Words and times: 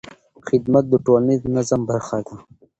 خدمت 0.47 0.83
د 0.89 0.93
ټولنیز 1.05 1.41
نظم 1.55 1.81
برخه 1.89 2.17
ده. 2.25 2.35